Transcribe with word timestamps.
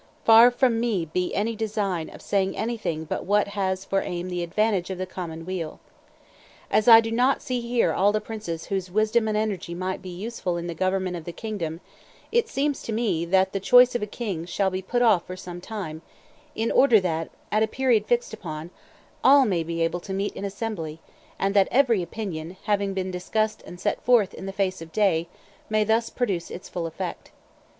Far 0.25 0.49
from 0.49 0.79
me 0.79 1.05
be 1.05 1.31
any 1.35 1.55
design 1.55 2.09
of 2.09 2.23
saying 2.23 2.57
anything 2.57 3.03
but 3.05 3.23
what 3.23 3.49
has 3.49 3.85
for 3.85 4.01
aim 4.01 4.29
the 4.29 4.41
advantage 4.41 4.89
of 4.89 4.97
the 4.97 5.05
common 5.05 5.45
weal. 5.45 5.79
As 6.71 6.87
I 6.87 7.01
do 7.01 7.11
not 7.11 7.43
see 7.43 7.61
here 7.61 7.93
all 7.93 8.11
the 8.11 8.19
princes 8.19 8.65
whose 8.65 8.89
wisdom 8.89 9.27
and 9.27 9.37
energy 9.37 9.75
might 9.75 10.01
be 10.01 10.09
useful 10.09 10.57
in 10.57 10.65
the 10.65 10.73
government 10.73 11.17
of 11.17 11.25
the 11.25 11.31
kingdom, 11.31 11.81
it 12.31 12.49
seems 12.49 12.81
to 12.81 12.91
me 12.91 13.25
that 13.25 13.53
the 13.53 13.59
choice 13.59 13.93
of 13.93 14.01
a 14.01 14.07
king 14.07 14.45
should 14.45 14.71
be 14.71 14.81
put 14.81 15.03
off 15.03 15.27
for 15.27 15.37
some 15.37 15.61
time, 15.61 16.01
in 16.55 16.71
order 16.71 16.99
that, 16.99 17.29
at 17.51 17.61
a 17.61 17.67
period 17.67 18.07
fixed 18.07 18.33
upon, 18.33 18.71
all 19.23 19.45
may 19.45 19.61
be 19.61 19.83
able 19.83 19.99
to 19.99 20.15
meet 20.15 20.33
in 20.33 20.43
assembly, 20.43 20.99
and 21.37 21.53
that 21.55 21.67
every 21.69 22.01
opinion, 22.01 22.57
having 22.63 22.95
been 22.95 23.11
discussed 23.11 23.61
and 23.67 23.79
set 23.79 24.01
forth 24.01 24.33
in 24.33 24.47
the 24.47 24.51
face 24.51 24.81
of 24.81 24.91
day, 24.91 25.27
may 25.69 25.83
thus 25.83 26.09
produce 26.09 26.49
its 26.49 26.67
full 26.67 26.87
effect. 26.87 27.29